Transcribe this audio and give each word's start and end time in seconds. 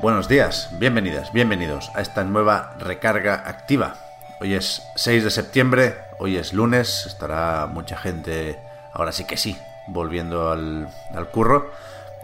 Buenos 0.00 0.28
días, 0.28 0.68
bienvenidas, 0.78 1.32
bienvenidos 1.32 1.90
a 1.92 2.00
esta 2.00 2.22
nueva 2.22 2.76
recarga 2.78 3.34
activa. 3.34 3.96
Hoy 4.40 4.54
es 4.54 4.88
6 4.94 5.24
de 5.24 5.30
septiembre, 5.30 5.96
hoy 6.20 6.36
es 6.36 6.52
lunes, 6.52 7.04
estará 7.04 7.66
mucha 7.66 7.96
gente, 7.96 8.60
ahora 8.92 9.10
sí 9.10 9.24
que 9.24 9.36
sí, 9.36 9.58
volviendo 9.88 10.52
al, 10.52 10.88
al 11.12 11.28
curro. 11.30 11.72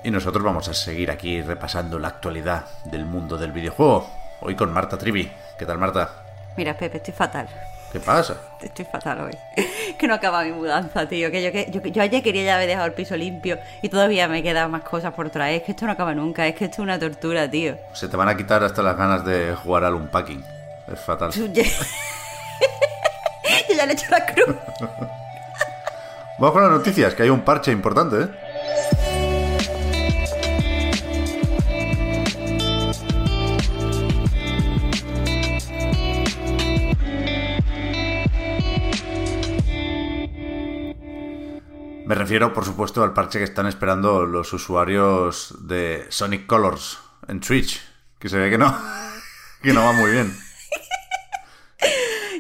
Y 0.05 0.13
nosotros 0.13 0.45
vamos 0.45 0.69
a 0.69 0.75
seguir 0.75 1.11
aquí 1.11 1.43
repasando 1.43 1.99
la 1.99 2.07
actualidad 2.07 2.67
del 2.85 3.07
mundo 3.07 3.39
del 3.39 3.51
videojuego. 3.51 4.09
Hoy 4.41 4.55
con 4.55 4.73
Marta 4.73 4.97
Trivi. 4.97 5.33
¿Qué 5.59 5.67
tal, 5.67 5.79
Marta? 5.79 6.11
Mira, 6.57 6.75
Pepe, 6.75 6.99
estoy 6.99 7.15
fatal. 7.15 7.49
¿Qué 7.95 8.01
pasa? 8.01 8.37
Estoy 8.61 8.85
fatal 8.87 9.21
hoy. 9.21 9.39
que 9.99 10.09
no 10.09 10.15
acaba 10.15 10.43
mi 10.43 10.51
mudanza, 10.51 11.07
tío. 11.07 11.31
Que 11.31 11.45
yo, 11.45 11.53
que 11.53 11.71
yo, 11.71 11.81
yo 11.81 12.03
ayer 12.03 12.25
quería 12.25 12.43
ya 12.43 12.57
haber 12.57 12.67
dejado 12.67 12.87
el 12.87 12.93
piso 12.93 13.17
limpio 13.17 13.57
y 13.83 13.89
todavía 13.89 14.27
me 14.27 14.43
quedan 14.43 14.73
más 14.73 14.83
cosas 14.83 15.15
por 15.15 15.31
traer. 15.31 15.61
Es 15.61 15.63
que 15.63 15.71
esto 15.71 15.87
no 15.87 15.93
acaba 15.93 16.13
nunca. 16.13 16.45
Es 16.49 16.57
que 16.57 16.65
esto 16.65 16.79
es 16.79 16.81
una 16.81 16.99
tortura, 16.99 17.49
tío. 17.49 17.77
Se 17.93 18.09
te 18.09 18.17
van 18.17 18.29
a 18.29 18.37
quitar 18.37 18.65
hasta 18.65 18.83
las 18.83 18.97
ganas 18.97 19.25
de 19.25 19.55
jugar 19.55 19.85
al 19.85 19.95
unpacking. 19.95 20.45
Es 20.93 20.99
fatal. 20.99 21.31
yo 21.37 21.47
ya 23.77 23.87
le 23.87 23.93
he 23.93 23.95
hecho 23.95 24.07
la 24.11 24.27
cruz. 24.27 24.57
Vamos 26.41 26.53
con 26.53 26.63
las 26.63 26.73
noticias, 26.73 27.15
que 27.15 27.23
hay 27.23 27.31
un 27.31 27.43
parche 27.43 27.71
importante, 27.71 28.23
¿eh? 28.23 28.29
Refiero, 42.35 42.53
por 42.53 42.65
supuesto, 42.65 43.05
al 43.05 43.13
parche 43.13 43.39
que 43.39 43.45
están 43.45 43.69
esperando 43.69 44.27
los 44.27 44.53
usuarios 44.53 45.55
de 45.69 46.05
Sonic 46.09 46.47
Colors 46.47 46.99
en 47.29 47.39
Twitch, 47.39 47.81
que 48.19 48.29
se 48.29 48.37
ve 48.39 48.51
que 48.51 48.59
no, 48.59 48.77
que 49.63 49.73
no 49.73 49.85
va 49.85 49.93
muy 49.93 50.11
bien. 50.11 50.37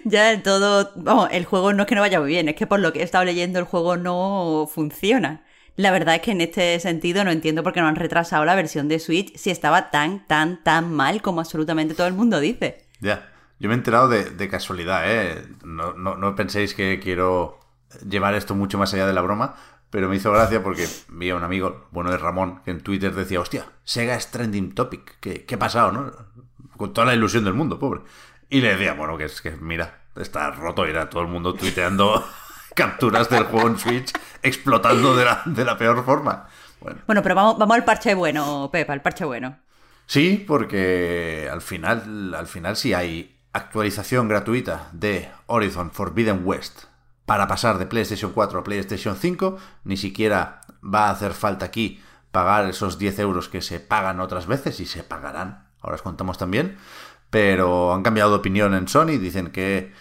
Ya 0.06 0.42
todo, 0.42 0.90
vamos, 0.96 1.28
el 1.32 1.46
juego 1.46 1.72
no 1.72 1.84
es 1.84 1.88
que 1.88 1.94
no 1.94 2.02
vaya 2.02 2.20
muy 2.20 2.28
bien, 2.28 2.48
es 2.48 2.56
que 2.56 2.66
por 2.66 2.78
lo 2.78 2.92
que 2.92 3.00
he 3.00 3.02
estado 3.02 3.24
leyendo 3.24 3.58
el 3.58 3.64
juego 3.64 3.96
no 3.96 4.68
funciona. 4.70 5.44
La 5.76 5.92
verdad 5.92 6.16
es 6.16 6.20
que 6.20 6.32
en 6.32 6.42
este 6.42 6.78
sentido 6.78 7.24
no 7.24 7.30
entiendo 7.30 7.62
por 7.62 7.72
qué 7.72 7.80
no 7.80 7.86
han 7.86 7.96
retrasado 7.96 8.44
la 8.44 8.54
versión 8.54 8.86
de 8.86 8.98
Switch 8.98 9.34
si 9.36 9.50
estaba 9.50 9.90
tan, 9.90 10.26
tan, 10.26 10.62
tan 10.62 10.92
mal 10.92 11.22
como 11.22 11.40
absolutamente 11.40 11.94
todo 11.94 12.06
el 12.06 12.12
mundo 12.12 12.38
dice. 12.40 12.84
Ya, 13.00 13.30
yo 13.58 13.68
me 13.68 13.76
he 13.76 13.78
enterado 13.78 14.08
de, 14.08 14.24
de 14.28 14.48
casualidad, 14.48 15.04
¿eh? 15.06 15.46
No, 15.64 15.94
no, 15.94 16.16
no 16.16 16.34
penséis 16.34 16.74
que 16.74 17.00
quiero 17.00 17.60
llevar 18.08 18.34
esto 18.34 18.54
mucho 18.54 18.76
más 18.76 18.92
allá 18.92 19.06
de 19.06 19.12
la 19.12 19.22
broma, 19.22 19.56
pero 19.94 20.08
me 20.08 20.16
hizo 20.16 20.32
gracia 20.32 20.60
porque 20.60 20.88
vi 21.10 21.30
a 21.30 21.36
un 21.36 21.44
amigo, 21.44 21.86
bueno, 21.92 22.10
de 22.10 22.18
Ramón, 22.18 22.62
que 22.64 22.72
en 22.72 22.80
Twitter 22.80 23.14
decía, 23.14 23.38
hostia, 23.38 23.66
Sega 23.84 24.16
es 24.16 24.28
trending 24.28 24.74
topic, 24.74 25.20
¿qué, 25.20 25.44
qué 25.44 25.54
ha 25.54 25.58
pasado, 25.60 25.92
no? 25.92 26.10
Con 26.76 26.92
toda 26.92 27.06
la 27.06 27.14
ilusión 27.14 27.44
del 27.44 27.54
mundo, 27.54 27.78
pobre. 27.78 28.00
Y 28.48 28.60
le 28.60 28.74
decía, 28.74 28.94
bueno, 28.94 29.16
que 29.16 29.26
es 29.26 29.40
que, 29.40 29.52
mira, 29.52 30.00
está 30.16 30.50
roto, 30.50 30.84
era 30.84 31.08
todo 31.08 31.22
el 31.22 31.28
mundo 31.28 31.54
tuiteando 31.54 32.26
capturas 32.74 33.30
del 33.30 33.44
juego 33.44 33.68
en 33.68 33.78
Switch, 33.78 34.12
explotando 34.42 35.14
de 35.14 35.26
la, 35.26 35.42
de 35.44 35.64
la 35.64 35.78
peor 35.78 36.04
forma. 36.04 36.48
Bueno. 36.80 36.98
Bueno, 37.06 37.22
pero 37.22 37.36
vamos, 37.36 37.56
vamos 37.56 37.76
al 37.76 37.84
parche 37.84 38.14
bueno, 38.14 38.70
Pepa, 38.72 38.94
al 38.94 39.00
parche 39.00 39.24
bueno. 39.24 39.58
Sí, 40.06 40.44
porque 40.44 41.48
al 41.48 41.62
final, 41.62 42.34
al 42.34 42.48
final 42.48 42.74
sí 42.74 42.94
hay 42.94 43.38
actualización 43.52 44.26
gratuita 44.26 44.88
de 44.90 45.30
Horizon 45.46 45.92
Forbidden 45.92 46.40
West 46.42 46.86
para 47.26 47.48
pasar 47.48 47.78
de 47.78 47.86
PlayStation 47.86 48.32
4 48.32 48.58
a 48.58 48.64
PlayStation 48.64 49.16
5. 49.16 49.56
Ni 49.84 49.96
siquiera 49.96 50.60
va 50.82 51.08
a 51.08 51.10
hacer 51.10 51.32
falta 51.32 51.66
aquí 51.66 52.02
pagar 52.30 52.68
esos 52.68 52.98
10 52.98 53.18
euros 53.20 53.48
que 53.48 53.62
se 53.62 53.80
pagan 53.80 54.20
otras 54.20 54.46
veces 54.46 54.80
y 54.80 54.86
se 54.86 55.02
pagarán. 55.02 55.68
Ahora 55.80 55.96
os 55.96 56.02
contamos 56.02 56.38
también. 56.38 56.76
Pero 57.30 57.92
han 57.92 58.02
cambiado 58.02 58.30
de 58.30 58.36
opinión 58.36 58.74
en 58.74 58.88
Sony. 58.88 59.18
Dicen 59.18 59.50
que 59.50 59.92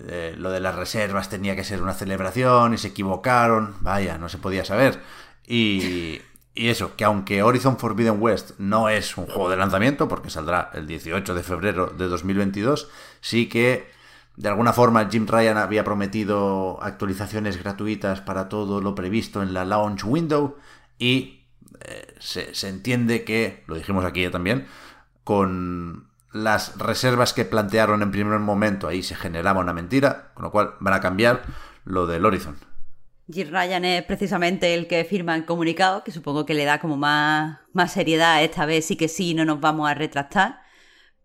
eh, 0.00 0.34
lo 0.36 0.50
de 0.50 0.60
las 0.60 0.74
reservas 0.74 1.28
tenía 1.28 1.56
que 1.56 1.64
ser 1.64 1.82
una 1.82 1.94
celebración 1.94 2.74
y 2.74 2.78
se 2.78 2.88
equivocaron. 2.88 3.76
Vaya, 3.80 4.18
no 4.18 4.28
se 4.28 4.38
podía 4.38 4.64
saber. 4.64 5.00
Y, 5.46 6.20
y 6.54 6.68
eso, 6.68 6.96
que 6.96 7.04
aunque 7.04 7.42
Horizon 7.42 7.78
Forbidden 7.78 8.20
West 8.20 8.52
no 8.58 8.88
es 8.88 9.16
un 9.16 9.26
juego 9.26 9.48
de 9.48 9.56
lanzamiento, 9.56 10.08
porque 10.08 10.30
saldrá 10.30 10.70
el 10.74 10.86
18 10.86 11.34
de 11.34 11.42
febrero 11.42 11.86
de 11.86 12.08
2022, 12.08 12.88
sí 13.20 13.48
que 13.48 13.90
de 14.36 14.48
alguna 14.48 14.72
forma 14.72 15.08
Jim 15.10 15.26
Ryan 15.26 15.58
había 15.58 15.84
prometido 15.84 16.82
actualizaciones 16.82 17.62
gratuitas 17.62 18.20
para 18.20 18.48
todo 18.48 18.80
lo 18.80 18.94
previsto 18.94 19.42
en 19.42 19.52
la 19.52 19.64
launch 19.64 20.04
window 20.04 20.56
y 20.98 21.44
eh, 21.84 22.14
se, 22.18 22.68
entiende 22.68 23.24
que, 23.24 23.64
lo 23.66 23.74
dijimos 23.74 24.04
aquí 24.04 24.28
también, 24.30 24.66
con 25.24 26.08
las 26.32 26.78
reservas 26.78 27.32
que 27.32 27.44
plantearon 27.44 28.02
en 28.02 28.10
primer 28.10 28.38
momento 28.38 28.88
ahí 28.88 29.02
se 29.02 29.14
generaba 29.14 29.60
una 29.60 29.74
mentira, 29.74 30.30
con 30.34 30.44
lo 30.44 30.50
cual 30.50 30.74
van 30.80 30.94
a 30.94 31.00
cambiar 31.00 31.42
lo 31.84 32.06
del 32.06 32.24
Horizon. 32.24 32.56
Jim 33.30 33.48
Ryan 33.50 33.84
es 33.84 34.02
precisamente 34.04 34.74
el 34.74 34.88
que 34.88 35.04
firma 35.04 35.34
el 35.34 35.44
comunicado, 35.44 36.04
que 36.04 36.10
supongo 36.10 36.44
que 36.44 36.54
le 36.54 36.64
da 36.64 36.80
como 36.80 36.96
más, 36.96 37.58
más 37.72 37.92
seriedad. 37.92 38.42
Esta 38.42 38.66
vez 38.66 38.86
sí 38.86 38.96
que 38.96 39.08
sí, 39.08 39.34
no 39.34 39.44
nos 39.44 39.60
vamos 39.60 39.88
a 39.88 39.94
retractar. 39.94 40.61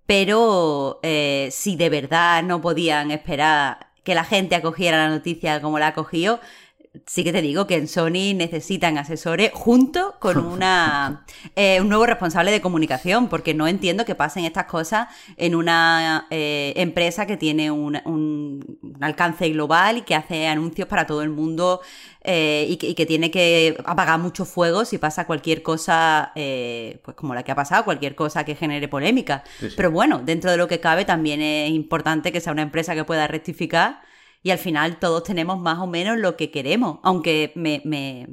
Pero 0.07 0.99
eh, 1.03 1.49
si 1.51 1.75
de 1.75 1.89
verdad 1.89 2.41
no 2.41 2.61
podían 2.61 3.11
esperar 3.11 3.87
que 4.03 4.15
la 4.15 4.23
gente 4.23 4.55
acogiera 4.55 4.97
la 4.97 5.09
noticia 5.09 5.61
como 5.61 5.79
la 5.79 5.87
acogió, 5.87 6.39
sí 7.05 7.23
que 7.23 7.31
te 7.31 7.41
digo 7.41 7.67
que 7.67 7.75
en 7.75 7.87
Sony 7.87 8.33
necesitan 8.35 8.97
asesores 8.97 9.51
junto 9.53 10.15
con 10.19 10.37
una, 10.45 11.25
eh, 11.55 11.79
un 11.81 11.89
nuevo 11.89 12.05
responsable 12.05 12.51
de 12.51 12.61
comunicación, 12.61 13.27
porque 13.29 13.53
no 13.53 13.67
entiendo 13.67 14.05
que 14.05 14.15
pasen 14.15 14.45
estas 14.45 14.65
cosas 14.65 15.07
en 15.37 15.55
una 15.55 16.27
eh, 16.29 16.73
empresa 16.77 17.25
que 17.25 17.37
tiene 17.37 17.71
un, 17.71 17.99
un, 18.05 18.79
un, 18.81 19.03
alcance 19.03 19.49
global 19.49 19.97
y 19.97 20.01
que 20.01 20.15
hace 20.15 20.47
anuncios 20.47 20.87
para 20.87 21.05
todo 21.05 21.21
el 21.21 21.29
mundo 21.29 21.81
eh, 22.29 22.65
y, 22.69 22.77
que, 22.77 22.89
y, 22.89 22.95
que, 22.95 23.05
tiene 23.05 23.31
que 23.31 23.77
apagar 23.85 24.19
muchos 24.19 24.49
fuegos 24.49 24.89
si 24.89 24.97
pasa 24.97 25.25
cualquier 25.25 25.63
cosa, 25.63 26.33
eh, 26.35 26.99
pues 27.05 27.15
como 27.15 27.33
la 27.33 27.43
que 27.43 27.51
ha 27.51 27.55
pasado, 27.55 27.85
cualquier 27.85 28.15
cosa 28.15 28.43
que 28.43 28.55
genere 28.55 28.87
polémica. 28.87 29.43
Sí, 29.59 29.69
sí. 29.69 29.75
Pero 29.77 29.91
bueno, 29.91 30.21
dentro 30.23 30.51
de 30.51 30.57
lo 30.57 30.67
que 30.67 30.79
cabe 30.79 31.05
también 31.05 31.41
es 31.41 31.71
importante 31.71 32.31
que 32.31 32.41
sea 32.41 32.51
una 32.51 32.63
empresa 32.63 32.95
que 32.95 33.05
pueda 33.05 33.27
rectificar 33.27 34.01
y 34.43 34.51
al 34.51 34.57
final 34.57 34.99
todos 34.99 35.23
tenemos 35.23 35.59
más 35.59 35.79
o 35.79 35.87
menos 35.87 36.17
lo 36.17 36.35
que 36.37 36.51
queremos, 36.51 36.99
aunque 37.03 37.51
me, 37.55 37.81
me, 37.85 38.27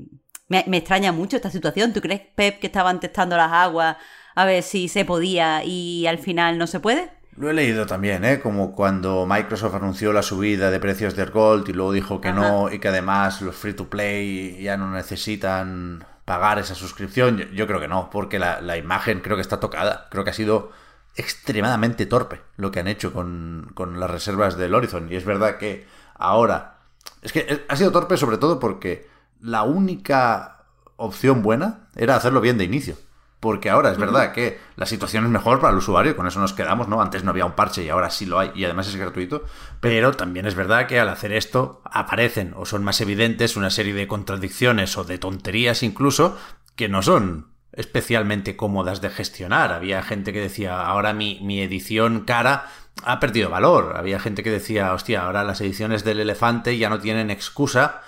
me, 0.49 0.65
me 0.67 0.77
extraña 0.77 1.13
mucho 1.13 1.37
esta 1.37 1.51
situación. 1.51 1.93
¿Tú 1.93 2.01
crees, 2.01 2.23
Pep, 2.35 2.61
que 2.61 2.67
estaban 2.67 3.01
testando 3.01 3.37
las 3.37 3.53
aguas 3.53 3.97
a 4.35 4.45
ver 4.45 4.63
si 4.63 4.89
se 4.89 5.05
podía 5.05 5.65
y 5.65 6.07
al 6.07 6.19
final 6.19 6.59
no 6.59 6.67
se 6.67 6.81
puede? 6.81 7.11
Lo 7.37 7.51
he 7.51 7.55
leído 7.55 7.87
también, 7.87 8.25
¿eh? 8.25 8.41
Como 8.41 8.73
cuando 8.73 9.27
Microsoft 9.27 9.75
anunció 9.75 10.13
la 10.13 10.23
subida 10.23 10.71
de 10.71 10.79
precios 10.79 11.17
del 11.17 11.31
Gold 11.31 11.69
y 11.69 11.73
luego 11.73 11.93
dijo 11.93 12.21
que 12.21 12.29
Ajá. 12.29 12.41
no 12.41 12.73
y 12.73 12.79
que 12.79 12.89
además 12.89 13.43
los 13.43 13.57
free 13.57 13.75
to 13.75 13.89
play 13.89 14.63
ya 14.63 14.77
no 14.77 14.91
necesitan 14.93 16.05
pagar 16.25 16.61
esa 16.61 16.77
suscripción. 16.77 17.39
Yo, 17.39 17.45
yo 17.47 17.67
creo 17.67 17.81
que 17.81 17.89
no, 17.89 18.09
porque 18.11 18.39
la, 18.39 18.61
la, 18.61 18.77
imagen 18.77 19.21
creo 19.21 19.37
que 19.37 19.43
está 19.43 19.59
tocada. 19.59 20.07
Creo 20.11 20.23
que 20.23 20.31
ha 20.31 20.35
sido 20.35 20.71
extremadamente 21.17 22.07
torpe 22.07 22.41
lo 22.57 22.71
que 22.71 22.81
han 22.81 22.89
hecho 22.89 23.13
con, 23.13 23.71
con 23.75 24.01
las 24.01 24.11
reservas 24.11 24.57
del 24.57 24.75
Horizon. 24.75 25.11
Y 25.11 25.17
es 25.17 25.25
verdad 25.25 25.59
que 25.59 25.87
ahora... 26.15 26.79
Es 27.23 27.33
que 27.33 27.65
ha 27.69 27.77
sido 27.77 27.93
torpe 27.93 28.17
sobre 28.17 28.39
todo 28.39 28.59
porque 28.59 29.09
la 29.41 29.63
única 29.63 30.65
opción 30.97 31.43
buena 31.43 31.89
era 31.97 32.17
hacerlo 32.17 32.41
bien 32.41 32.59
de 32.59 32.65
inicio. 32.65 32.97
Porque 33.41 33.69
ahora 33.69 33.91
es 33.91 33.99
verdad 33.99 34.33
que 34.33 34.59
la 34.75 34.87
situación 34.87 35.25
es 35.25 35.31
mejor 35.31 35.61
para 35.61 35.71
el 35.73 35.77
usuario, 35.77 36.17
con 36.17 36.27
eso 36.27 36.41
nos 36.41 36.55
quedamos, 36.55 36.89
¿no? 36.89 37.03
Antes 37.03 37.25
no 37.25 37.31
había 37.31 37.45
un 37.45 37.53
parche 37.53 37.85
y 37.85 37.91
ahora 37.91 38.09
sí 38.09 38.25
lo 38.25 38.39
hay 38.39 38.51
y 38.55 38.65
además 38.65 38.89
es 38.89 38.97
gratuito. 38.97 39.45
Pero 39.81 40.13
también 40.13 40.47
es 40.47 40.55
verdad 40.55 40.87
que 40.87 40.99
al 40.99 41.11
hacer 41.11 41.31
esto 41.31 41.83
aparecen 41.85 42.55
o 42.57 42.65
son 42.65 42.83
más 42.85 43.03
evidentes 43.03 43.59
una 43.59 43.69
serie 43.69 43.93
de 43.93 44.09
contradicciones 44.09 44.97
o 44.97 45.05
de 45.05 45.19
tonterías 45.19 45.83
incluso 45.83 46.39
que 46.75 46.89
no 46.89 47.03
son 47.03 47.54
especialmente 47.77 48.57
cómodas 48.57 49.01
de 49.01 49.11
gestionar. 49.11 49.73
Había 49.73 50.03
gente 50.03 50.33
que 50.33 50.41
decía, 50.41 50.81
ahora 50.81 51.13
mi, 51.13 51.41
mi 51.43 51.61
edición 51.61 52.21
cara 52.21 52.67
ha 53.03 53.21
perdido 53.21 53.51
valor. 53.51 53.95
Había 53.97 54.21
gente 54.21 54.43
que 54.43 54.51
decía, 54.51 54.93
hostia, 54.93 55.25
ahora 55.25 55.45
las 55.45 55.61
ediciones 55.61 56.05
del 56.05 56.21
elefante 56.21 56.79
ya 56.79 56.89
no 56.89 57.01
tienen 57.01 57.31
excusa 57.31 58.03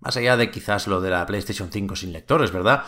Más 0.00 0.16
allá 0.16 0.36
de 0.36 0.50
quizás 0.50 0.86
lo 0.86 1.00
de 1.00 1.10
la 1.10 1.26
PlayStation 1.26 1.70
5 1.70 1.96
sin 1.96 2.12
lectores, 2.12 2.52
¿verdad? 2.52 2.84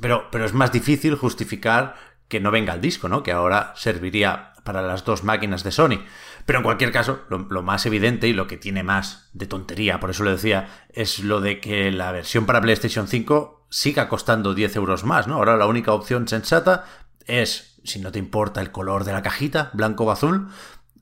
Pero, 0.00 0.28
pero 0.30 0.44
es 0.44 0.52
más 0.52 0.70
difícil 0.70 1.16
justificar 1.16 1.96
que 2.28 2.40
no 2.40 2.50
venga 2.50 2.74
el 2.74 2.80
disco, 2.80 3.08
¿no? 3.08 3.22
Que 3.22 3.32
ahora 3.32 3.72
serviría 3.76 4.52
para 4.64 4.82
las 4.82 5.04
dos 5.04 5.24
máquinas 5.24 5.64
de 5.64 5.72
Sony. 5.72 6.04
Pero 6.46 6.58
en 6.58 6.64
cualquier 6.64 6.92
caso, 6.92 7.20
lo, 7.28 7.62
más 7.62 7.86
evidente 7.86 8.28
y 8.28 8.32
lo 8.32 8.46
que 8.46 8.56
tiene 8.56 8.82
más 8.82 9.30
de 9.32 9.46
tontería, 9.46 10.00
por 10.00 10.10
eso 10.10 10.24
lo 10.24 10.30
decía, 10.30 10.68
es 10.92 11.20
lo 11.20 11.40
de 11.40 11.60
que 11.60 11.90
la 11.92 12.12
versión 12.12 12.46
para 12.46 12.60
PlayStation 12.60 13.06
5 13.06 13.66
siga 13.68 14.08
costando 14.08 14.54
10 14.54 14.76
euros 14.76 15.04
más, 15.04 15.26
¿no? 15.26 15.36
Ahora 15.36 15.56
la 15.56 15.66
única 15.66 15.92
opción 15.92 16.28
sensata 16.28 16.84
es, 17.26 17.80
si 17.84 18.00
no 18.00 18.12
te 18.12 18.18
importa 18.18 18.60
el 18.60 18.72
color 18.72 19.04
de 19.04 19.12
la 19.12 19.22
cajita, 19.22 19.70
blanco 19.72 20.04
o 20.04 20.10
azul, 20.10 20.48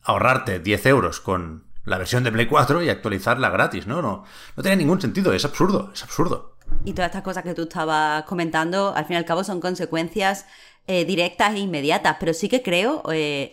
ahorrarte 0.03 0.61
10 0.61 0.87
euros 0.87 1.21
con 1.21 1.65
la 1.85 1.99
versión 1.99 2.23
de 2.23 2.33
Play 2.33 2.47
4 2.47 2.83
y 2.83 2.91
actualizarla 2.91 3.51
gratis, 3.51 3.87
¿no? 3.87 4.03
No, 4.03 4.25
no 4.57 4.63
tiene 4.63 4.77
ningún 4.77 5.01
sentido, 5.01 5.33
es 5.33 5.45
absurdo, 5.45 5.91
es 5.93 6.03
absurdo. 6.03 6.57
Y 6.85 6.93
todas 6.93 7.09
estas 7.09 7.23
cosas 7.23 7.43
que 7.43 7.55
tú 7.55 7.63
estabas 7.63 8.25
comentando, 8.25 8.95
al 8.95 9.05
fin 9.07 9.15
y 9.15 9.17
al 9.17 9.25
cabo, 9.25 9.43
son 9.43 9.61
consecuencias 9.61 10.47
eh, 10.87 11.05
directas 11.05 11.55
e 11.55 11.59
inmediatas, 11.59 12.17
pero 12.19 12.35
sí 12.35 12.49
que 12.49 12.63
creo, 12.63 13.03
eh, 13.13 13.53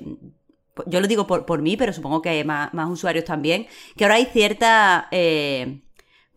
yo 0.85 1.01
lo 1.01 1.07
digo 1.07 1.27
por, 1.27 1.45
por, 1.45 1.61
mí, 1.61 1.77
pero 1.77 1.93
supongo 1.93 2.21
que 2.21 2.43
más, 2.43 2.73
más 2.73 2.89
usuarios 2.89 3.25
también, 3.25 3.67
que 3.95 4.03
ahora 4.05 4.15
hay 4.15 4.25
cierta... 4.25 5.07
Eh, 5.11 5.81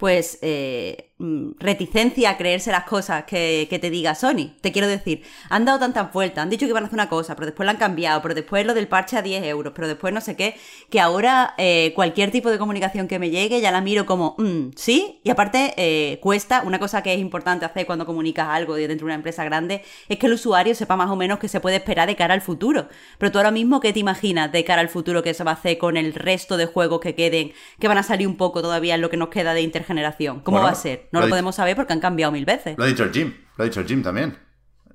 pues 0.01 0.39
eh, 0.41 1.10
reticencia 1.59 2.31
a 2.31 2.37
creerse 2.37 2.73
las 2.73 2.85
cosas 2.85 3.25
que, 3.25 3.67
te 3.81 3.91
diga 3.91 4.15
Sony. 4.15 4.55
Te 4.61 4.73
quiero 4.73 4.89
decir, 4.89 5.23
han 5.49 5.65
dado 5.65 5.79
tantas 5.79 6.13
vueltas, 6.13 6.43
han 6.43 6.51
dicho 6.51 6.67
que 6.67 6.71
iban 6.71 6.85
a 6.85 6.87
hacer 6.87 6.97
una 6.97 7.09
cosa, 7.09 7.35
pero 7.35 7.47
después 7.47 7.67
la 7.67 7.73
han 7.73 7.79
cambiado, 7.79 8.23
pero 8.23 8.35
después 8.35 8.67
lo 8.67 8.75
del 8.75 8.89
parche 8.89 9.17
a 9.17 9.23
10 9.23 9.45
euros, 9.45 9.73
pero 9.75 9.89
después 9.89 10.13
no 10.15 10.21
sé 10.21 10.37
qué, 10.37 10.57
que 10.89 11.01
ahora 11.01 11.55
eh, 11.59 11.93
cualquier 11.95 12.31
tipo 12.31 12.51
de 12.51 12.59
comunicación 12.59 13.09
que 13.09 13.19
me 13.19 13.31
llegue 13.31 13.61
ya 13.61 13.71
la 13.71 13.81
miro 13.81 14.07
como, 14.07 14.35
mm, 14.39 14.71
sí, 14.77 15.21
y 15.23 15.31
aparte 15.31 15.75
eh, 15.77 16.19
cuesta, 16.21 16.63
una 16.65 16.79
cosa 16.79 17.03
que 17.03 17.13
es 17.13 17.21
importante 17.21 17.65
hacer 17.65 17.87
cuando 17.87 18.07
comunicas 18.07 18.49
algo 18.49 18.75
dentro 18.75 18.99
de 18.99 19.05
una 19.05 19.15
empresa 19.15 19.45
grande, 19.45 19.83
es 20.09 20.19
que 20.19 20.27
el 20.27 20.33
usuario 20.33 20.75
sepa 20.75 20.97
más 20.97 21.11
o 21.11 21.17
menos 21.17 21.39
qué 21.39 21.49
se 21.49 21.61
puede 21.61 21.77
esperar 21.77 22.09
de 22.09 22.17
cara 22.17 22.35
al 22.35 22.41
futuro. 22.41 22.89
Pero 23.19 23.33
tú 23.33 23.39
ahora 23.39 23.51
mismo, 23.51 23.81
¿qué 23.81 23.93
te 23.93 24.01
imaginas 24.01 24.51
de 24.53 24.65
cara 24.65 24.81
al 24.81 24.89
futuro 24.89 25.23
que 25.23 25.35
se 25.35 25.45
va 25.45 25.53
a 25.53 25.55
hacer 25.55 25.79
con 25.79 25.97
el 25.97 26.15
resto 26.15 26.57
de 26.57 26.67
juegos 26.67 27.01
que 27.01 27.15
queden, 27.15 27.53
que 27.79 27.89
van 27.89 27.99
a 27.99 28.03
salir 28.03 28.27
un 28.27 28.37
poco 28.37 28.63
todavía 28.63 28.95
en 28.95 29.01
lo 29.01 29.11
que 29.11 29.17
nos 29.17 29.29
queda 29.29 29.53
de 29.55 29.61
intergeneración? 29.61 29.91
generación. 29.91 30.41
¿Cómo 30.41 30.61
va 30.61 30.71
a 30.71 30.75
ser? 30.75 31.09
No 31.13 31.21
lo, 31.21 31.29
podemos 31.29 31.55
saber 31.55 31.77
porque 31.77 31.93
han 31.93 32.01
cambiado 32.01 32.33
mil 32.33 32.45
veces. 32.45 32.77
Lo 32.79 32.85
ha 32.85 32.87
dicho 32.87 33.05
el 33.05 33.13
Jim, 33.13 33.35
lo 33.57 33.65
ha 33.65 33.67
dicho 33.67 33.81
el 33.81 33.87
Jim 33.87 34.03
también. 34.03 34.39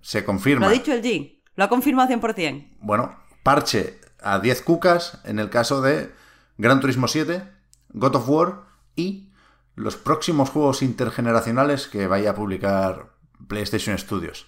Se 0.02 0.24
confirma. 0.24 0.66
Lo 0.66 0.72
ha 0.72 0.74
dicho 0.74 0.94
el 0.94 1.02
Jim, 1.02 1.30
lo 1.56 1.64
ha 1.64 1.70
confirmado 1.70 2.10
100%. 2.14 2.78
Bueno, 2.80 3.20
parche 3.44 4.00
a 4.22 4.40
10 4.40 4.62
cucas 4.62 5.20
en 5.26 5.40
el 5.40 5.50
caso 5.50 5.82
de 5.82 6.12
Gran 6.58 6.80
Turismo 6.80 7.08
7, 7.08 7.44
God 7.90 8.16
of 8.16 8.30
War 8.30 8.62
y 8.96 9.32
los 9.76 9.98
próximos 9.98 10.50
juegos 10.50 10.82
intergeneracionales 10.82 11.88
que 11.88 12.08
vaya 12.08 12.32
a 12.32 12.36
publicar 12.36 13.10
PlayStation 13.48 13.98
Studios. 13.98 14.48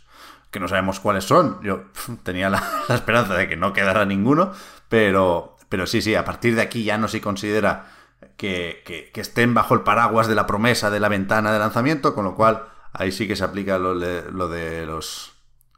Que 0.51 0.61
no 0.61 0.69
sabemos 0.69 1.01
cuáles 1.01 1.25
son. 1.25 1.61
Yo 1.61 1.85
tenía 2.23 2.49
la, 2.49 2.63
la, 2.87 2.95
esperanza 2.95 3.35
de 3.35 3.49
que 3.49 3.57
no 3.57 3.73
quedara 3.73 4.05
ninguno, 4.05 4.53
pero, 4.87 5.57
pero 5.67 5.85
sí, 5.85 6.01
sí, 6.01 6.15
a 6.15 6.23
partir 6.23 6.55
de 6.55 6.61
aquí 6.61 6.83
ya 6.83 6.97
no 6.97 7.09
se 7.09 7.19
considera 7.19 7.96
que, 8.37 9.11
estén 9.15 9.53
bajo 9.53 9.73
el 9.73 9.81
paraguas 9.81 10.27
de 10.27 10.35
la 10.35 10.47
promesa 10.47 10.89
de 10.89 10.99
la 10.99 11.09
ventana 11.09 11.51
de 11.51 11.59
lanzamiento, 11.59 12.13
con 12.13 12.25
lo 12.25 12.35
cual 12.35 12.67
ahí 12.93 13.11
sí 13.11 13.27
que 13.27 13.35
se 13.35 13.43
aplica 13.43 13.77
lo, 13.77 13.97
de 13.97 14.85
los, 14.85 15.33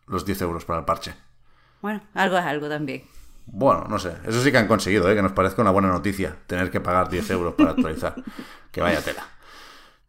los 0.07 0.25
10 0.25 0.41
euros 0.41 0.65
para 0.65 0.79
el 0.79 0.85
parche. 0.85 1.15
Bueno, 1.81 2.01
algo 2.13 2.37
es 2.37 2.45
algo 2.45 2.67
también. 2.69 3.03
Bueno, 3.45 3.85
no 3.89 3.97
sé. 3.97 4.15
Eso 4.25 4.41
sí 4.43 4.51
que 4.51 4.57
han 4.57 4.67
conseguido, 4.67 5.09
¿eh? 5.09 5.15
que 5.15 5.21
nos 5.21 5.31
parezca 5.31 5.61
una 5.61 5.71
buena 5.71 5.89
noticia 5.89 6.37
tener 6.45 6.69
que 6.69 6.79
pagar 6.79 7.09
10 7.09 7.29
euros 7.31 7.53
para 7.55 7.71
actualizar. 7.71 8.15
que 8.71 8.81
vaya 8.81 9.01
tela. 9.01 9.23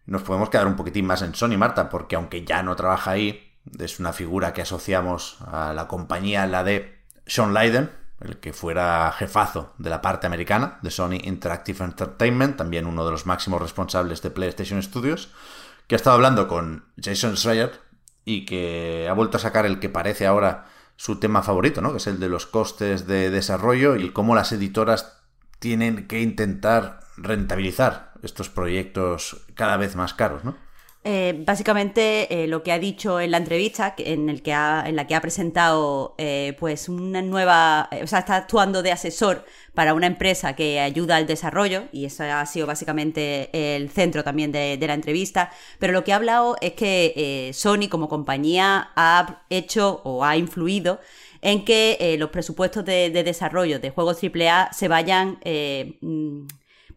Nos 0.06 0.22
podemos 0.22 0.50
quedar 0.50 0.66
un 0.66 0.76
poquitín 0.76 1.06
más 1.06 1.22
en 1.22 1.34
Sony, 1.34 1.56
Marta, 1.56 1.88
porque 1.88 2.16
aunque 2.16 2.44
ya 2.44 2.62
no 2.62 2.74
trabaja 2.74 3.12
ahí, 3.12 3.54
es 3.78 4.00
una 4.00 4.12
figura 4.12 4.52
que 4.52 4.62
asociamos 4.62 5.38
a 5.46 5.72
la 5.72 5.86
compañía, 5.86 6.46
la 6.46 6.64
de 6.64 7.00
Sean 7.26 7.54
Leiden, 7.54 7.90
el 8.20 8.38
que 8.38 8.52
fuera 8.52 9.12
jefazo 9.12 9.74
de 9.78 9.90
la 9.90 10.02
parte 10.02 10.26
americana 10.26 10.78
de 10.82 10.90
Sony 10.90 11.18
Interactive 11.22 11.84
Entertainment, 11.84 12.56
también 12.56 12.86
uno 12.86 13.04
de 13.04 13.10
los 13.10 13.26
máximos 13.26 13.60
responsables 13.60 14.22
de 14.22 14.30
PlayStation 14.30 14.82
Studios, 14.82 15.30
que 15.86 15.94
ha 15.94 15.96
estado 15.96 16.16
hablando 16.16 16.46
con 16.46 16.84
Jason 17.02 17.36
Schreier 17.36 17.80
y 18.24 18.44
que 18.44 19.08
ha 19.08 19.12
vuelto 19.14 19.38
a 19.38 19.40
sacar 19.40 19.66
el 19.66 19.80
que 19.80 19.88
parece 19.88 20.26
ahora 20.26 20.66
su 20.96 21.18
tema 21.18 21.42
favorito, 21.42 21.80
¿no? 21.80 21.92
que 21.92 21.96
es 21.96 22.06
el 22.06 22.20
de 22.20 22.28
los 22.28 22.46
costes 22.46 23.06
de 23.06 23.30
desarrollo 23.30 23.96
y 23.96 24.10
cómo 24.10 24.34
las 24.34 24.52
editoras 24.52 25.22
tienen 25.58 26.06
que 26.06 26.20
intentar 26.20 27.00
rentabilizar 27.16 28.12
estos 28.22 28.50
proyectos 28.50 29.46
cada 29.54 29.76
vez 29.78 29.96
más 29.96 30.14
caros, 30.14 30.44
¿no? 30.44 30.56
Eh, 31.02 31.34
básicamente 31.46 32.44
eh, 32.44 32.46
lo 32.46 32.62
que 32.62 32.72
ha 32.72 32.78
dicho 32.78 33.20
en 33.20 33.30
la 33.30 33.38
entrevista, 33.38 33.94
en, 33.96 34.28
el 34.28 34.42
que 34.42 34.52
ha, 34.52 34.84
en 34.86 34.96
la 34.96 35.06
que 35.06 35.14
ha 35.14 35.22
presentado 35.22 36.14
eh, 36.18 36.54
pues 36.60 36.90
una 36.90 37.22
nueva, 37.22 37.88
o 38.02 38.06
sea, 38.06 38.18
está 38.18 38.36
actuando 38.36 38.82
de 38.82 38.92
asesor 38.92 39.46
para 39.72 39.94
una 39.94 40.06
empresa 40.06 40.54
que 40.54 40.78
ayuda 40.78 41.16
al 41.16 41.26
desarrollo, 41.26 41.84
y 41.90 42.04
eso 42.04 42.24
ha 42.24 42.44
sido 42.44 42.66
básicamente 42.66 43.76
el 43.76 43.88
centro 43.88 44.22
también 44.24 44.52
de, 44.52 44.76
la 44.78 44.92
entrevista, 44.92 45.50
pero 45.78 45.94
lo 45.94 46.04
que 46.04 46.12
ha 46.12 46.16
hablado 46.16 46.56
es 46.60 46.72
que 46.72 47.50
Sony 47.54 47.88
como 47.88 48.08
compañía 48.08 48.90
ha 48.94 49.44
hecho 49.48 50.02
o 50.04 50.22
ha 50.24 50.36
influido 50.36 51.00
en 51.40 51.64
que 51.64 52.16
los 52.18 52.28
presupuestos 52.28 52.84
de, 52.84 53.08
de, 53.08 53.24
desarrollo 53.24 53.78
de 53.80 53.90
juegos 53.90 54.18
AAA 54.22 54.72
se 54.74 54.88
vayan 54.88 55.38
mm, 56.02 56.46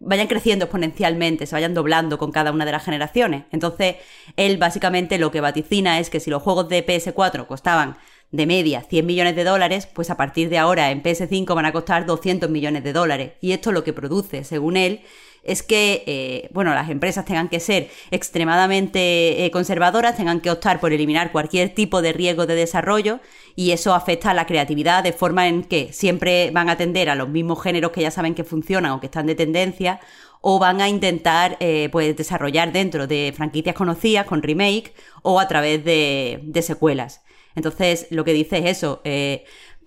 vayan 0.05 0.27
creciendo 0.27 0.65
exponencialmente, 0.65 1.45
se 1.45 1.55
vayan 1.55 1.73
doblando 1.73 2.17
con 2.17 2.31
cada 2.31 2.51
una 2.51 2.65
de 2.65 2.71
las 2.71 2.83
generaciones. 2.83 3.45
Entonces, 3.51 3.95
él 4.37 4.57
básicamente 4.57 5.17
lo 5.17 5.31
que 5.31 5.41
vaticina 5.41 5.99
es 5.99 6.09
que 6.09 6.19
si 6.19 6.29
los 6.29 6.43
juegos 6.43 6.69
de 6.69 6.85
PS4 6.85 7.47
costaban 7.47 7.97
de 8.31 8.47
media 8.47 8.81
100 8.81 9.05
millones 9.05 9.35
de 9.35 9.43
dólares, 9.43 9.87
pues 9.87 10.09
a 10.09 10.17
partir 10.17 10.49
de 10.49 10.57
ahora 10.57 10.91
en 10.91 11.03
PS5 11.03 11.53
van 11.53 11.65
a 11.65 11.71
costar 11.71 12.05
200 12.05 12.49
millones 12.49 12.83
de 12.83 12.91
dólares. 12.91 13.33
Y 13.41 13.51
esto 13.51 13.71
lo 13.71 13.83
que 13.83 13.93
produce, 13.93 14.43
según 14.43 14.75
él, 14.75 15.01
es 15.43 15.61
que, 15.61 16.03
eh, 16.07 16.49
bueno, 16.53 16.73
las 16.73 16.89
empresas 16.89 17.25
tengan 17.25 17.49
que 17.49 17.59
ser 17.59 17.89
extremadamente 18.11 19.45
eh, 19.45 19.51
conservadoras, 19.51 20.15
tengan 20.15 20.39
que 20.39 20.49
optar 20.49 20.79
por 20.79 20.93
eliminar 20.93 21.31
cualquier 21.31 21.69
tipo 21.73 22.01
de 22.01 22.13
riesgo 22.13 22.45
de 22.45 22.55
desarrollo 22.55 23.19
y 23.55 23.71
eso 23.71 23.93
afecta 23.93 24.31
a 24.31 24.33
la 24.33 24.45
creatividad 24.45 25.03
de 25.03 25.11
forma 25.11 25.47
en 25.47 25.63
que 25.63 25.91
siempre 25.91 26.49
van 26.51 26.69
a 26.69 26.73
atender 26.73 27.09
a 27.09 27.15
los 27.15 27.27
mismos 27.27 27.61
géneros 27.61 27.91
que 27.91 28.01
ya 28.01 28.11
saben 28.11 28.35
que 28.35 28.45
funcionan 28.45 28.93
o 28.93 28.99
que 29.01 29.07
están 29.07 29.25
de 29.25 29.35
tendencia 29.35 29.99
o 30.39 30.59
van 30.59 30.81
a 30.81 30.87
intentar 30.89 31.57
eh, 31.59 31.89
pues 31.91 32.15
desarrollar 32.15 32.71
dentro 32.71 33.07
de 33.07 33.33
franquicias 33.35 33.75
conocidas 33.75 34.25
con 34.25 34.41
remake 34.41 34.93
o 35.23 35.39
a 35.39 35.47
través 35.47 35.83
de, 35.83 36.61
secuelas. 36.61 37.21
Entonces, 37.55 38.07
lo 38.09 38.23
que 38.23 38.33
dice 38.33 38.57
es 38.57 38.77
eso, 38.77 39.01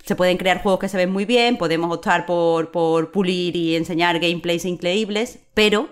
se 0.07 0.15
pueden 0.15 0.39
crear 0.39 0.63
juegos 0.63 0.79
que 0.79 0.89
se 0.89 0.97
ven 0.97 1.11
muy 1.11 1.25
bien, 1.25 1.59
podemos 1.59 1.93
optar 1.93 2.27
por, 2.27 2.71
por 2.71 3.11
pulir 3.11 3.57
y 3.57 3.75
enseñar 3.75 4.21
gameplays 4.21 4.65
increíbles, 4.65 5.41
pero 5.53 5.89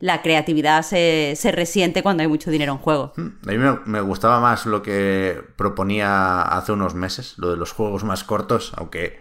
la 0.00 0.22
creatividad 0.22 0.82
se, 0.82 1.34
se, 1.36 1.52
resiente 1.52 2.02
cuando 2.02 2.22
hay 2.22 2.28
mucho 2.28 2.50
dinero 2.50 2.72
en 2.72 2.78
juego. 2.78 3.12
Hmm, 3.16 3.28
a 3.46 3.52
mí 3.52 3.58
me, 3.86 4.00
gustaba 4.00 4.40
más 4.40 4.66
lo 4.66 4.82
que 4.82 5.40
proponía 5.54 6.42
hace 6.42 6.72
unos 6.72 6.96
meses, 6.96 7.34
lo 7.38 7.52
de 7.52 7.56
los 7.56 7.70
juegos 7.70 8.02
más 8.02 8.24
cortos, 8.24 8.72
aunque 8.76 9.20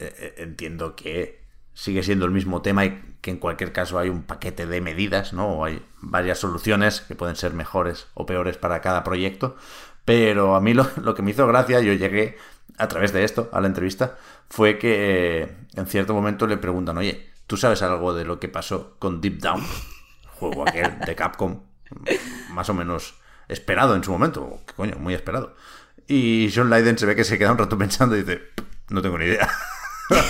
eh, 0.00 0.14
eh, 0.18 0.34
entiendo 0.38 0.96
que 0.96 1.44
sigue 1.72 2.02
siendo 2.02 2.26
el 2.26 2.32
mismo 2.32 2.62
tema 2.62 2.84
y 2.84 3.16
que 3.20 3.30
en 3.30 3.36
cualquier 3.36 3.72
caso 3.72 4.00
hay 4.00 4.08
un 4.08 4.24
paquete 4.24 4.66
de 4.66 4.80
medidas, 4.80 5.32
¿no? 5.32 5.46
O 5.50 5.64
hay 5.64 5.86
varias 6.00 6.40
soluciones 6.40 7.00
que 7.02 7.14
pueden 7.14 7.36
ser 7.36 7.54
mejores 7.54 8.08
o 8.14 8.26
peores 8.26 8.56
para 8.56 8.80
cada 8.80 9.04
proyecto. 9.04 9.54
Pero 10.04 10.56
a 10.56 10.60
mí 10.60 10.74
lo, 10.74 10.88
lo 11.00 11.14
que 11.14 11.22
me 11.22 11.30
hizo 11.30 11.46
gracia, 11.46 11.80
yo 11.80 11.92
llegué 11.92 12.36
a 12.78 12.88
través 12.88 13.12
de 13.12 13.24
esto, 13.24 13.50
a 13.52 13.60
la 13.60 13.66
entrevista, 13.66 14.16
fue 14.48 14.78
que 14.78 15.42
eh, 15.42 15.56
en 15.74 15.86
cierto 15.86 16.14
momento 16.14 16.46
le 16.46 16.56
preguntan, 16.56 16.96
oye, 16.98 17.28
¿tú 17.46 17.56
sabes 17.56 17.82
algo 17.82 18.14
de 18.14 18.24
lo 18.24 18.38
que 18.38 18.48
pasó 18.48 18.96
con 18.98 19.20
Deep 19.20 19.38
Down? 19.38 19.64
juego 20.38 20.66
aquel 20.66 20.98
de 21.00 21.14
Capcom, 21.16 21.60
más 22.50 22.68
o 22.68 22.74
menos 22.74 23.14
esperado 23.48 23.96
en 23.96 24.04
su 24.04 24.12
momento, 24.12 24.60
que 24.66 24.74
coño, 24.74 24.96
muy 24.98 25.14
esperado. 25.14 25.54
Y 26.06 26.50
John 26.54 26.70
Leiden 26.70 26.96
se 26.96 27.06
ve 27.06 27.16
que 27.16 27.24
se 27.24 27.38
queda 27.38 27.52
un 27.52 27.58
rato 27.58 27.76
pensando 27.76 28.16
y 28.16 28.22
dice, 28.22 28.40
no 28.88 29.02
tengo 29.02 29.18
ni 29.18 29.26
idea. 29.26 29.48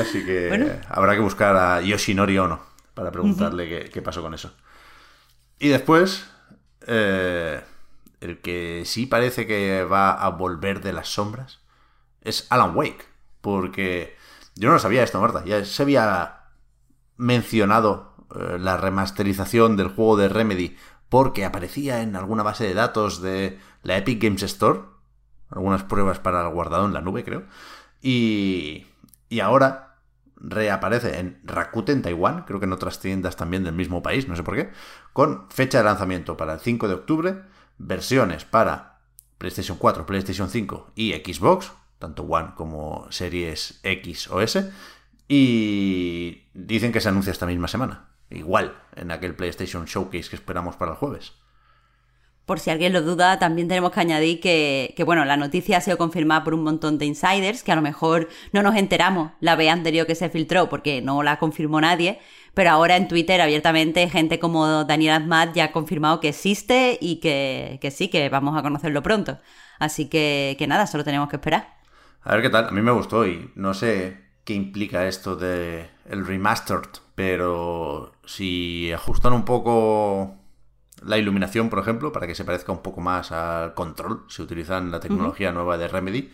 Así 0.00 0.24
que 0.24 0.78
habrá 0.88 1.14
que 1.14 1.20
buscar 1.20 1.56
a 1.56 1.80
Yoshinori 1.80 2.38
Ono 2.38 2.60
para 2.94 3.10
preguntarle 3.10 3.90
qué, 3.90 4.02
pasó 4.02 4.22
con 4.22 4.34
eso. 4.34 4.54
Y 5.58 5.68
después, 5.68 6.26
eh, 6.86 7.60
el 8.20 8.40
que 8.40 8.82
sí 8.86 9.06
parece 9.06 9.46
que 9.46 9.84
va 9.84 10.12
a 10.12 10.28
volver 10.30 10.80
de 10.80 10.92
las 10.92 11.08
sombras 11.08 11.60
es 12.22 12.46
Alan 12.50 12.76
Wake. 12.76 13.04
Porque 13.40 14.16
yo 14.54 14.68
no 14.68 14.74
lo 14.74 14.80
sabía 14.80 15.02
esto, 15.02 15.20
Marta. 15.20 15.44
Ya 15.44 15.64
se 15.64 15.82
había 15.82 16.40
mencionado 17.16 18.14
eh, 18.34 18.58
la 18.58 18.76
remasterización 18.76 19.76
del 19.76 19.88
juego 19.88 20.16
de 20.16 20.28
Remedy 20.28 20.76
porque 21.08 21.44
aparecía 21.44 22.02
en 22.02 22.16
alguna 22.16 22.42
base 22.42 22.64
de 22.64 22.74
datos 22.74 23.22
de 23.22 23.60
la 23.82 23.96
Epic 23.96 24.22
Games 24.22 24.42
Store. 24.42 24.80
Algunas 25.50 25.84
pruebas 25.84 26.18
para 26.18 26.42
el 26.42 26.52
guardado 26.52 26.86
en 26.86 26.92
la 26.92 27.00
nube, 27.00 27.24
creo. 27.24 27.44
Y, 28.02 28.86
y 29.28 29.40
ahora 29.40 29.86
reaparece 30.36 31.18
en 31.18 31.40
Rakuten, 31.44 32.02
Taiwán, 32.02 32.42
creo 32.42 32.60
que 32.60 32.66
en 32.66 32.72
otras 32.72 33.00
tiendas 33.00 33.36
también 33.36 33.64
del 33.64 33.74
mismo 33.74 34.02
país, 34.02 34.28
no 34.28 34.36
sé 34.36 34.42
por 34.42 34.56
qué, 34.56 34.70
con 35.12 35.48
fecha 35.50 35.78
de 35.78 35.84
lanzamiento 35.84 36.36
para 36.36 36.54
el 36.54 36.60
5 36.60 36.88
de 36.88 36.94
octubre, 36.94 37.42
versiones 37.78 38.44
para 38.44 39.00
PlayStation 39.38 39.76
4, 39.78 40.06
PlayStation 40.06 40.48
5 40.48 40.92
y 40.94 41.12
Xbox, 41.12 41.72
tanto 41.98 42.22
One 42.22 42.50
como 42.56 43.06
Series 43.10 43.80
X 43.82 44.28
o 44.30 44.40
S, 44.40 44.70
y 45.28 46.42
dicen 46.54 46.92
que 46.92 47.00
se 47.00 47.08
anuncia 47.08 47.32
esta 47.32 47.46
misma 47.46 47.68
semana, 47.68 48.08
igual 48.30 48.76
en 48.94 49.10
aquel 49.10 49.34
PlayStation 49.34 49.84
Showcase 49.86 50.30
que 50.30 50.36
esperamos 50.36 50.76
para 50.76 50.92
el 50.92 50.96
jueves. 50.96 51.32
Por 52.46 52.60
si 52.60 52.70
alguien 52.70 52.92
lo 52.92 53.02
duda, 53.02 53.40
también 53.40 53.66
tenemos 53.66 53.90
que 53.90 53.98
añadir 53.98 54.40
que, 54.40 55.02
bueno, 55.04 55.24
la 55.24 55.36
noticia 55.36 55.78
ha 55.78 55.80
sido 55.80 55.98
confirmada 55.98 56.44
por 56.44 56.54
un 56.54 56.62
montón 56.62 56.96
de 56.96 57.04
insiders, 57.04 57.64
que 57.64 57.72
a 57.72 57.74
lo 57.74 57.82
mejor 57.82 58.28
no 58.52 58.62
nos 58.62 58.76
enteramos 58.76 59.32
la 59.40 59.56
vez 59.56 59.72
anterior 59.72 60.06
que 60.06 60.14
se 60.14 60.30
filtró 60.30 60.68
porque 60.68 61.02
no 61.02 61.24
la 61.24 61.40
confirmó 61.40 61.80
nadie, 61.80 62.20
pero 62.56 62.70
ahora 62.70 62.96
en 62.96 63.06
Twitter 63.06 63.42
abiertamente 63.42 64.08
gente 64.08 64.38
como 64.38 64.84
Daniel 64.84 65.16
Azmat 65.16 65.54
ya 65.54 65.64
ha 65.64 65.72
confirmado 65.72 66.20
que 66.20 66.30
existe 66.30 66.96
y 66.98 67.16
que, 67.16 67.78
sí, 67.94 68.08
que 68.08 68.30
vamos 68.30 68.56
a 68.56 68.62
conocerlo 68.62 69.02
pronto. 69.02 69.38
Así 69.78 70.08
que, 70.08 70.56
que 70.58 70.66
nada, 70.66 70.86
solo 70.86 71.04
tenemos 71.04 71.28
que 71.28 71.36
esperar. 71.36 71.76
A 72.22 72.32
ver 72.32 72.40
qué 72.40 72.48
tal, 72.48 72.68
a 72.68 72.70
mí 72.70 72.80
me 72.80 72.92
gustó 72.92 73.26
y 73.26 73.50
no 73.56 73.74
sé 73.74 74.24
qué 74.44 74.54
implica 74.54 75.06
esto 75.06 75.36
de 75.36 75.90
el 76.08 76.26
remastered, 76.26 76.88
pero 77.14 78.14
si 78.24 78.90
ajustan 78.90 79.34
un 79.34 79.44
poco 79.44 80.36
la 81.02 81.18
iluminación, 81.18 81.68
por 81.68 81.80
ejemplo, 81.80 82.10
para 82.10 82.26
que 82.26 82.34
se 82.34 82.46
parezca 82.46 82.72
un 82.72 82.80
poco 82.80 83.02
más 83.02 83.32
al 83.32 83.74
control, 83.74 84.24
si 84.30 84.40
utilizan 84.40 84.90
la 84.90 85.00
tecnología 85.00 85.52
nueva 85.52 85.76
de 85.76 85.88
Remedy, 85.88 86.32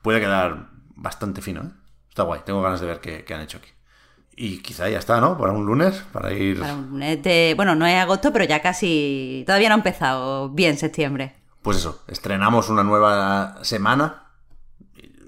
puede 0.00 0.20
quedar 0.20 0.68
bastante 0.94 1.42
fino. 1.42 1.62
¿eh? 1.62 1.70
Está 2.08 2.22
guay, 2.22 2.42
tengo 2.46 2.62
ganas 2.62 2.80
de 2.80 2.86
ver 2.86 3.00
qué, 3.00 3.34
han 3.34 3.40
hecho 3.40 3.58
aquí. 3.58 3.70
Y 4.38 4.58
quizá 4.58 4.88
ya 4.90 4.98
está, 4.98 5.18
¿no? 5.18 5.38
Para 5.38 5.52
un 5.52 5.64
lunes, 5.64 6.04
para 6.12 6.32
ir... 6.34 6.60
Para 6.60 6.74
un 6.74 6.90
lunes 6.90 7.22
de... 7.22 7.54
Bueno, 7.56 7.74
no 7.74 7.86
es 7.86 7.96
agosto, 7.96 8.34
pero 8.34 8.44
ya 8.44 8.60
casi... 8.60 9.44
Todavía 9.46 9.70
no 9.70 9.76
ha 9.76 9.78
empezado 9.78 10.50
bien 10.50 10.76
septiembre. 10.76 11.34
Pues 11.62 11.78
eso, 11.78 12.02
estrenamos 12.06 12.68
una 12.68 12.84
nueva 12.84 13.56
semana. 13.62 14.24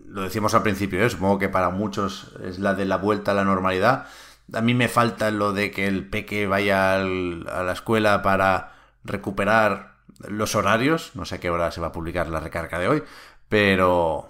Lo 0.07 0.23
decimos 0.23 0.53
al 0.55 0.63
principio, 0.63 1.03
¿eh? 1.03 1.09
supongo 1.09 1.39
que 1.39 1.49
para 1.49 1.71
muchos 1.71 2.35
es 2.45 2.59
la 2.59 2.75
de 2.75 2.85
la 2.85 2.99
vuelta 2.99 3.31
a 3.31 3.35
la 3.35 3.45
normalidad. 3.45 4.07
A 4.53 4.61
mí 4.61 4.75
me 4.75 4.89
falta 4.89 5.31
lo 5.31 5.55
de 5.55 5.71
que 5.71 5.87
el 5.87 6.07
peque 6.07 6.47
vaya 6.47 6.97
a 6.97 6.99
la 6.99 7.73
escuela 7.73 8.21
para 8.21 8.75
recuperar 9.05 9.95
los 10.29 10.55
horarios. 10.55 11.13
No 11.15 11.25
sé 11.25 11.37
a 11.37 11.41
qué 11.41 11.49
hora 11.49 11.71
se 11.71 11.81
va 11.81 11.89
a 11.89 11.93
publicar 11.93 12.29
la 12.29 12.41
recarga 12.41 12.79
de 12.79 12.89
hoy. 12.89 13.03
Pero. 13.49 14.29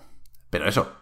Pero 0.51 0.69
eso. 0.69 0.93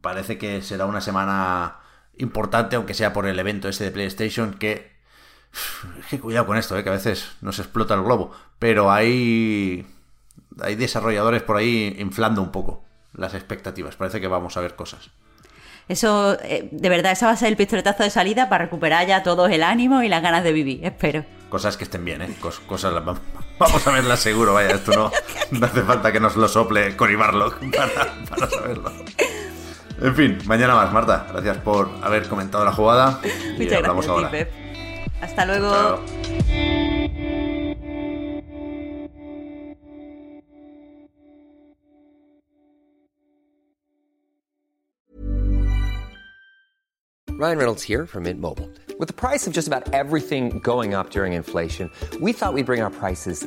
Parece 0.00 0.38
que 0.38 0.60
será 0.62 0.86
una 0.86 1.00
semana 1.00 1.78
importante, 2.18 2.76
aunque 2.76 2.94
sea 2.94 3.12
por 3.12 3.26
el 3.26 3.38
evento 3.38 3.68
ese 3.68 3.84
de 3.84 3.90
PlayStation, 3.90 4.54
que. 4.54 4.92
que 6.10 6.20
cuidado 6.20 6.46
con 6.46 6.56
esto, 6.56 6.76
¿eh? 6.76 6.82
que 6.82 6.90
a 6.90 6.92
veces 6.92 7.30
nos 7.40 7.58
explota 7.58 7.94
el 7.94 8.02
globo. 8.02 8.32
Pero 8.58 8.90
hay. 8.90 9.86
Hay 10.60 10.74
desarrolladores 10.74 11.42
por 11.42 11.56
ahí 11.56 11.96
inflando 11.98 12.42
un 12.42 12.50
poco 12.50 12.84
las 13.14 13.34
expectativas. 13.34 13.96
Parece 13.96 14.20
que 14.20 14.26
vamos 14.26 14.56
a 14.56 14.60
ver 14.60 14.74
cosas. 14.74 15.10
Eso, 15.88 16.36
eh, 16.42 16.68
de 16.70 16.88
verdad, 16.90 17.12
ese 17.12 17.24
va 17.24 17.32
a 17.32 17.36
ser 17.36 17.48
el 17.48 17.56
pistoletazo 17.56 18.02
de 18.02 18.10
salida 18.10 18.48
para 18.50 18.64
recuperar 18.64 19.06
ya 19.06 19.22
todo 19.22 19.46
el 19.46 19.62
ánimo 19.62 20.02
y 20.02 20.08
las 20.08 20.22
ganas 20.22 20.44
de 20.44 20.52
vivir, 20.52 20.84
espero. 20.84 21.24
Cosas 21.48 21.78
que 21.78 21.84
estén 21.84 22.04
bien, 22.04 22.20
¿eh? 22.20 22.36
cosas, 22.66 22.92
vamos 23.58 23.86
a 23.86 23.90
verlas 23.90 24.20
seguro, 24.20 24.52
vaya, 24.52 24.74
esto 24.74 24.92
no, 24.92 25.10
no 25.58 25.66
hace 25.66 25.82
falta 25.82 26.12
que 26.12 26.20
nos 26.20 26.36
lo 26.36 26.46
sople 26.46 26.94
Cory 26.94 27.16
Barlock 27.16 27.58
para, 27.74 28.14
para 28.28 28.50
saberlo. 28.50 28.92
En 30.00 30.14
fin, 30.14 30.38
mañana 30.46 30.74
más, 30.74 30.92
Marta. 30.92 31.26
Gracias 31.32 31.58
por 31.58 31.90
haber 32.02 32.28
comentado 32.28 32.64
la 32.64 32.72
jugada. 32.72 33.20
Y 33.56 33.62
Muchas 33.62 33.78
hablamos 33.78 34.06
ahora. 34.08 34.30
Hasta 35.20 35.44
luego. 35.44 36.00
Ryan 47.38 47.56
Reynolds 47.56 47.84
here 47.84 48.04
from 48.04 48.24
Mint 48.24 48.40
Mobile. 48.40 48.68
With 48.98 49.06
the 49.06 49.14
price 49.14 49.46
of 49.46 49.52
just 49.52 49.68
about 49.68 49.88
everything 49.94 50.58
going 50.58 50.92
up 50.92 51.10
during 51.10 51.34
inflation, 51.34 51.88
we 52.20 52.32
thought 52.32 52.52
we'd 52.52 52.66
bring 52.66 52.82
our 52.82 52.90
prices 52.90 53.46